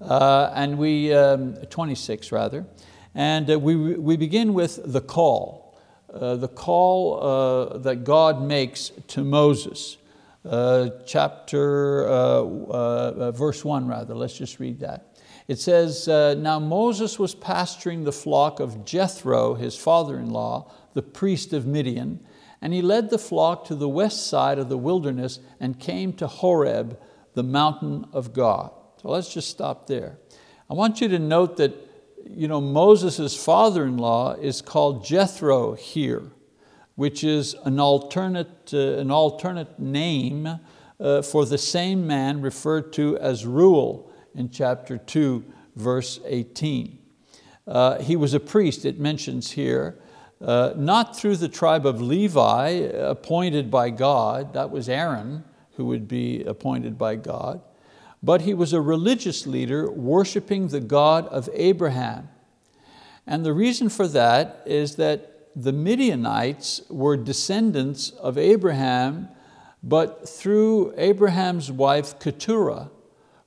[0.00, 2.64] Uh, and we, um, 26 rather.
[3.12, 5.65] And uh, we, we begin with the call.
[6.20, 9.98] Uh, the call uh, that God makes to Moses.
[10.44, 12.04] Uh, chapter,
[13.34, 15.18] verse one rather, let's just read that.
[15.48, 21.66] It says, now Moses was pasturing the flock of Jethro, his father-in-law, the priest of
[21.66, 22.20] Midian,
[22.62, 26.26] and he led the flock to the west side of the wilderness and came to
[26.26, 26.98] Horeb,
[27.34, 28.70] the mountain of God.
[29.02, 30.18] So let's just stop there.
[30.70, 31.74] I want you to note that
[32.30, 36.22] you know, Moses' father-in-law is called Jethro here,
[36.94, 40.58] which is an alternate, uh, an alternate name
[40.98, 45.44] uh, for the same man referred to as Reuel in chapter 2,
[45.76, 46.98] verse 18.
[47.66, 49.98] Uh, he was a priest, it mentions here,
[50.40, 55.44] uh, not through the tribe of Levi, appointed by God, that was Aaron
[55.76, 57.60] who would be appointed by God,
[58.26, 62.28] but he was a religious leader worshiping the God of Abraham.
[63.24, 69.28] And the reason for that is that the Midianites were descendants of Abraham
[69.80, 72.90] but through Abraham's wife Keturah,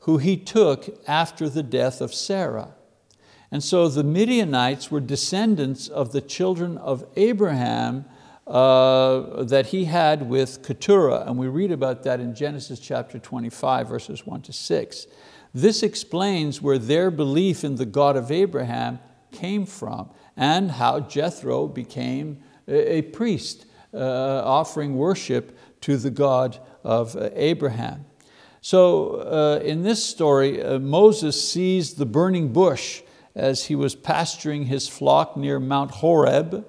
[0.01, 2.73] who he took after the death of Sarah.
[3.51, 8.05] And so the Midianites were descendants of the children of Abraham
[8.49, 13.87] uh, that he had with Keturah, and we read about that in Genesis chapter 25,
[13.87, 15.07] verses 1 to 6.
[15.53, 18.99] This explains where their belief in the God of Abraham
[19.31, 23.97] came from and how Jethro became a, priest uh,
[24.43, 28.05] offering worship to the God of uh, Abraham.
[28.61, 33.01] So uh, in this story, uh, Moses sees the burning bush
[33.35, 36.65] as he was pasturing his flock near Mount Horeb.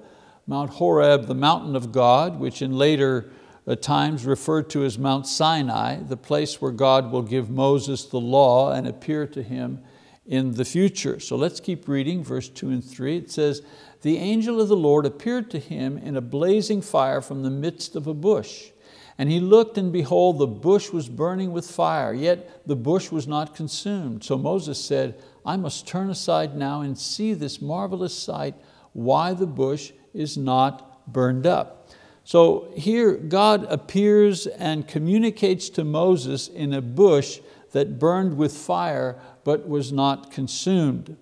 [0.47, 3.31] Mount Horeb, the mountain of God, which in later
[3.67, 8.19] uh, times referred to as Mount Sinai, the place where God will give Moses the
[8.19, 9.81] law and appear to him
[10.25, 11.19] in the future.
[11.19, 13.17] So let's keep reading verse two and three.
[13.17, 13.61] It says,
[14.01, 17.95] the angel of the Lord appeared to him in a blazing fire from the midst
[17.95, 18.71] of a bush.
[19.17, 23.27] And he looked and behold, the bush was burning with fire, yet the bush was
[23.27, 24.23] not consumed.
[24.23, 28.55] So Moses said, I must turn aside now and see this marvelous sight,
[28.93, 31.89] why the bush is not burned up.
[32.23, 37.39] So here God appears and communicates to Moses in a bush
[37.71, 41.17] that burned with fire but was not consumed.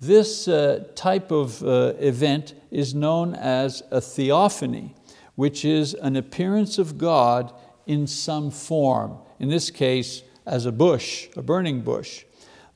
[0.00, 4.94] This uh, type of uh, event is known as a theophany,
[5.34, 7.52] which is an appearance of God
[7.86, 12.24] in some form, in this case as a bush, a burning bush.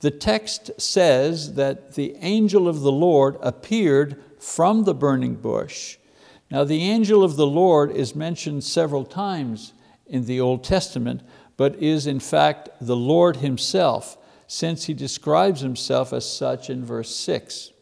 [0.00, 5.96] The text says that the angel of the Lord appeared from the burning bush.
[6.50, 9.72] Now the angel of the Lord is mentioned several times
[10.06, 11.22] in the Old Testament,
[11.56, 17.14] but is in fact the Lord Himself, since He describes Himself as such in verse
[17.14, 17.72] six.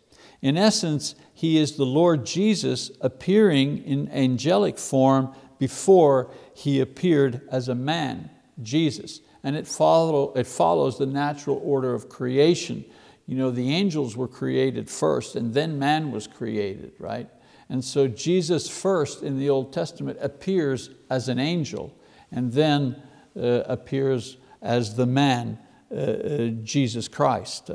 [0.40, 7.68] In essence, He is the Lord Jesus appearing in angelic form before He appeared as
[7.68, 8.30] a man,
[8.62, 9.20] Jesus.
[9.42, 12.84] And it, follow, it follows the natural order of creation.
[13.32, 17.30] You know, the angels were created first and then man was created, right?
[17.70, 21.96] And so Jesus first in the Old Testament appears as an angel
[22.30, 22.94] and then
[23.34, 25.58] uh, appears as the man,
[25.90, 27.70] uh, uh, Jesus Christ.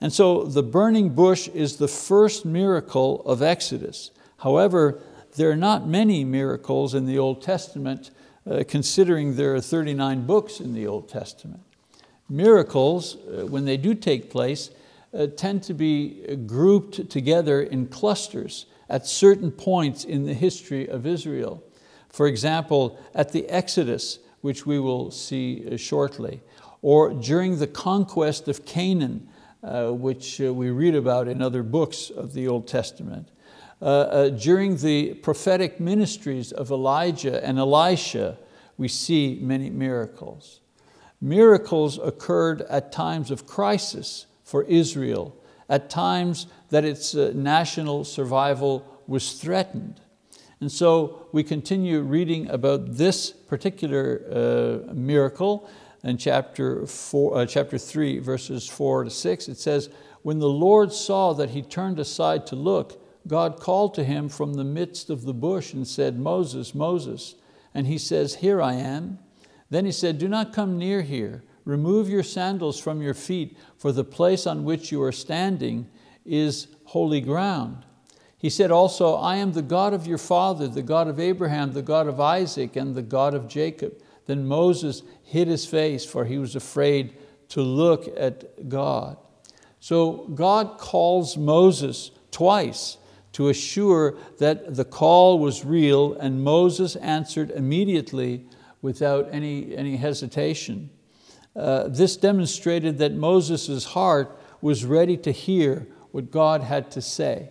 [0.00, 4.12] And so the burning bush is the first miracle of Exodus.
[4.38, 5.00] However,
[5.34, 8.12] there are not many miracles in the Old Testament
[8.48, 11.64] uh, considering there are 39 books in the Old Testament.
[12.28, 14.70] Miracles, uh, when they do take place,
[15.36, 21.62] tend to be grouped together in clusters at certain points in the history of Israel.
[22.08, 26.42] For example, at the Exodus, which we will see uh, shortly,
[26.82, 29.28] or during the conquest of Canaan,
[29.62, 33.30] uh, which uh, we read about in other books of the Old Testament.
[33.80, 38.38] Uh, uh, during the prophetic ministries of Elijah and Elisha,
[38.76, 40.60] we see many miracles.
[41.20, 45.34] Miracles occurred at times of crisis for Israel,
[45.68, 50.00] at times that its uh, national survival was threatened.
[50.60, 54.22] And so we continue reading about this particular
[54.88, 55.68] uh, miracle
[56.02, 59.48] in chapter, four, uh, chapter 3, verses 4 to 6.
[59.48, 59.88] It says,
[60.22, 64.54] When the Lord saw that he turned aside to look, God called to him from
[64.54, 67.34] the midst of the bush and said, Moses, Moses.
[67.72, 69.18] And he says, Here I am.
[69.70, 71.42] Then he said, Do not come near here.
[71.64, 75.88] Remove your sandals from your feet, for the place on which you are standing
[76.24, 77.84] is holy ground.
[78.36, 81.80] He said also, I am the God of your father, the God of Abraham, the
[81.80, 83.94] God of Isaac, and the God of Jacob.
[84.26, 87.14] Then Moses hid his face, for he was afraid
[87.48, 89.16] to look at God.
[89.80, 92.98] So God calls Moses twice
[93.32, 98.46] to assure that the call was real, and Moses answered immediately
[98.82, 100.90] without any, any hesitation.
[101.56, 107.50] Uh, this demonstrated that Moses' heart was ready to hear what God had to say.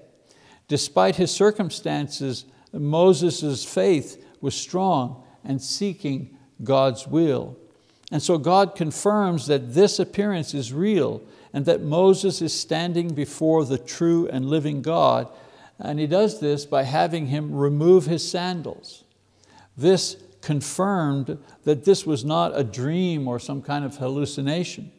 [0.68, 7.58] Despite his circumstances, Moses' faith was strong and seeking God's will.
[8.12, 11.22] And so God confirms that this appearance is real
[11.54, 15.30] and that Moses is standing before the true and living God.
[15.80, 19.04] And he does this by having him remove his sandals.
[19.76, 24.92] This confirmed that this was not a dream or some kind of hallucination.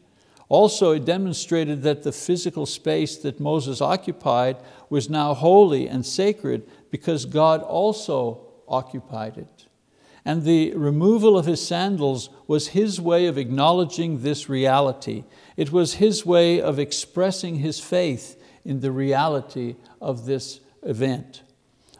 [0.49, 4.57] Also, it demonstrated that the physical space that Moses occupied
[4.89, 9.67] was now holy and sacred because God also occupied it.
[10.23, 15.23] And the removal of his sandals was his way of acknowledging this reality.
[15.55, 21.43] It was his way of expressing his faith in the reality of this event.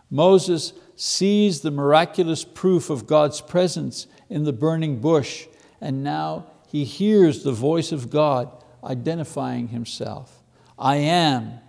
[0.10, 5.48] Moses sees the miraculous proof of God's presence in the burning bush,
[5.82, 8.52] and now he hears the voice of God
[8.84, 10.44] identifying himself.
[10.78, 11.60] I am.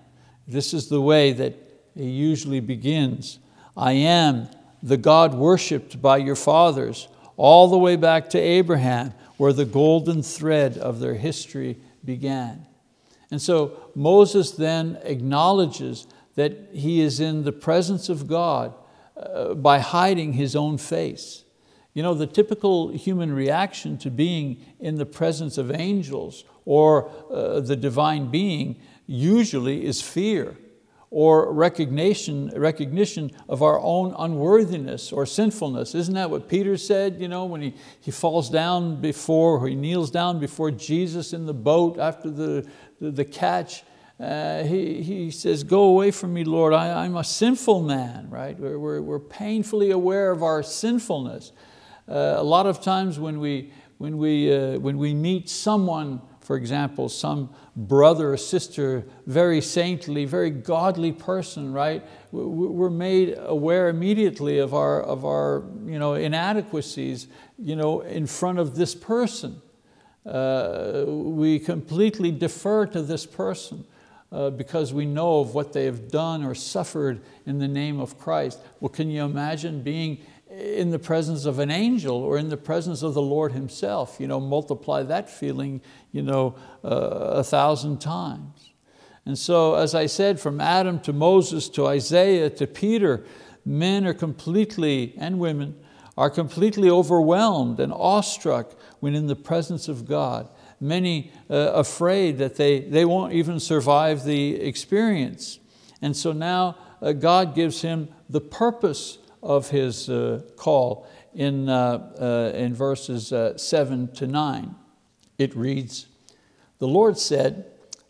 [0.47, 1.55] This is the way that
[1.95, 3.39] he usually begins.
[3.77, 4.49] I am
[4.83, 10.23] the God worshiped by your fathers, all the way back to Abraham, where the golden
[10.23, 12.67] thread of their history began.
[13.31, 16.07] And so Moses then acknowledges
[16.37, 18.75] that he is in the presence of God
[19.17, 21.45] uh, by hiding his own face.
[21.95, 27.61] You know, the typical human reaction to being in the presence of angels or uh,
[27.61, 30.59] the divine being usually is fear
[31.11, 35.95] or recognition, recognition of our own unworthiness or sinfulness.
[35.95, 39.75] Isn't that what Peter said you know, when he, he falls down before, or he
[39.75, 42.69] kneels down before Jesus in the boat after the,
[43.01, 43.85] the, the catch?
[44.19, 48.59] Uh, he, he says, go away from me, Lord, I, I'm a sinful man, right?
[48.59, 51.53] We're, we're, we're painfully aware of our sinfulness.
[52.09, 56.57] Uh, a lot of times when we, when, we, uh, when we meet someone, for
[56.57, 62.03] example, some brother or sister, very saintly, very godly person, right?
[62.33, 67.27] We're made aware immediately of our, of our you know, inadequacies
[67.59, 69.61] you know, in front of this person.
[70.25, 73.85] Uh, we completely defer to this person
[74.33, 78.19] uh, because we know of what they have done or suffered in the name of
[78.19, 78.59] Christ.
[78.81, 80.19] Well, can you imagine being
[80.51, 84.17] in the presence of an angel or in the presence of the Lord himself?
[84.19, 85.81] You know, multiply that feeling
[86.13, 88.71] you know, uh, a thousand times.
[89.27, 93.25] And so, as I said, from Adam to Moses to Isaiah to Peter,
[93.65, 95.79] men are completely, and women,
[96.17, 100.49] are completely overwhelmed and awestruck when in the presence of God
[100.81, 105.59] many uh, afraid that they, they won't even survive the experience.
[106.03, 112.13] And so now uh, God gives him the purpose of his uh, call in, uh,
[112.21, 114.75] uh, in verses uh, seven to nine.
[115.39, 116.07] It reads,
[116.79, 117.67] the Lord said,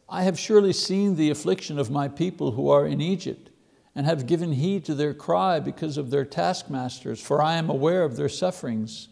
[0.08, 3.50] I have surely seen the affliction of my people who are in Egypt,
[3.96, 8.04] and have given heed to their cry because of their taskmasters, for I am aware
[8.04, 9.08] of their sufferings.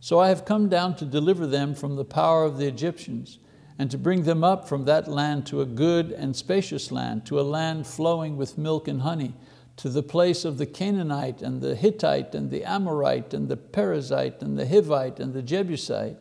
[0.00, 3.38] So I have come down to deliver them from the power of the Egyptians
[3.78, 7.40] and to bring them up from that land to a good and spacious land, to
[7.40, 9.34] a land flowing with milk and honey,
[9.76, 14.42] to the place of the Canaanite and the Hittite and the Amorite and the Perizzite
[14.42, 16.16] and the Hivite and the Jebusite.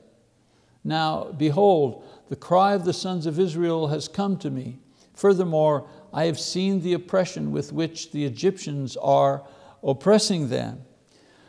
[0.83, 4.77] Now, behold, the cry of the sons of Israel has come to me.
[5.15, 9.43] Furthermore, I have seen the oppression with which the Egyptians are
[9.83, 10.83] oppressing them.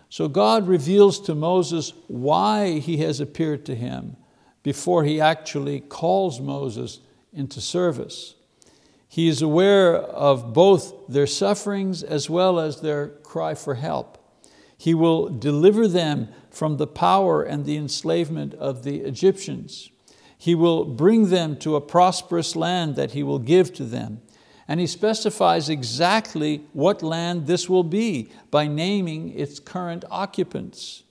[0.08, 4.16] So God reveals to Moses why he has appeared to him
[4.62, 7.00] before he actually calls Moses
[7.32, 8.34] into service.
[9.08, 14.18] He is aware of both their sufferings as well as their cry for help.
[14.76, 19.90] He will deliver them from the power and the enslavement of the Egyptians.
[20.36, 24.20] He will bring them to a prosperous land that He will give to them.
[24.68, 31.02] And he specifies exactly what land this will be by naming its current occupants.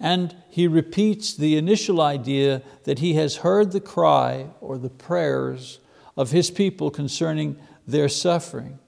[0.00, 5.78] And he repeats the initial idea that he has heard the cry or the prayers
[6.16, 8.78] of his people concerning their suffering.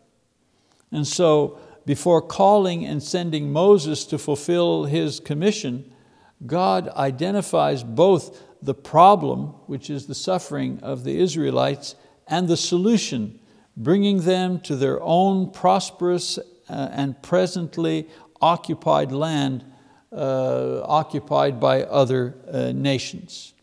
[0.93, 5.93] And so, before calling and sending Moses to fulfill his commission,
[6.47, 11.95] God identifies both the problem, which is the suffering of the Israelites,
[12.29, 13.40] and the solution,
[13.83, 16.43] bringing them to their own prosperous uh,
[16.93, 18.09] and presently
[18.41, 19.65] occupied land
[20.13, 23.55] uh, occupied by other uh, nations.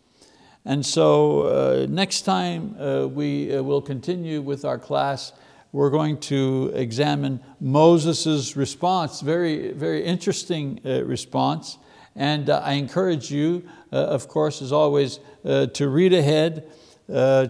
[0.64, 5.34] And so uh, next time uh, we uh, will continue with our class,
[5.72, 11.78] we're going to examine Moses' response, very, very interesting response.
[12.16, 16.72] And I encourage you, of course, as always, to read ahead,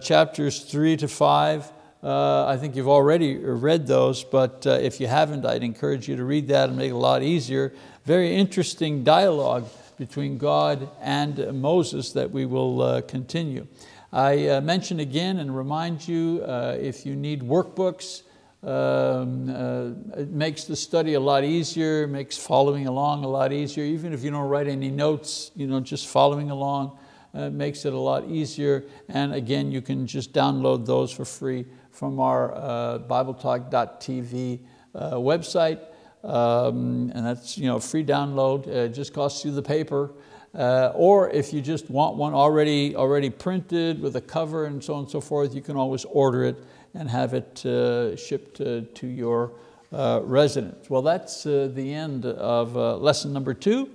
[0.02, 1.72] chapters three to five,
[2.02, 6.14] uh, I think you've already read those, but uh, if you haven't, I'd encourage you
[6.16, 7.74] to read that and make it a lot easier.
[8.04, 9.66] Very interesting dialogue
[9.98, 13.66] between God and Moses that we will uh, continue.
[14.12, 18.22] I uh, mention again and remind you uh, if you need workbooks,
[18.62, 23.84] um, uh, it makes the study a lot easier, makes following along a lot easier.
[23.84, 26.96] Even if you don't write any notes, you know, just following along
[27.34, 28.84] makes it a lot easier.
[29.08, 34.60] And again, you can just download those for free from our uh, BibleTalk.tv
[34.94, 35.80] uh, website.
[36.24, 40.12] Um, and that's you know, free download, it just costs you the paper.
[40.54, 44.94] Uh, or if you just want one already, already printed with a cover and so
[44.94, 46.56] on and so forth, you can always order it
[46.94, 49.52] and have it uh, shipped uh, to your
[49.92, 50.90] uh, residence.
[50.90, 53.90] Well, that's uh, the end of lesson number two.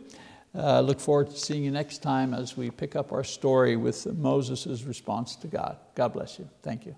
[0.56, 4.06] Uh, look forward to seeing you next time as we pick up our story with
[4.18, 5.78] Moses' response to God.
[5.96, 6.48] God bless you.
[6.62, 6.96] Thank you.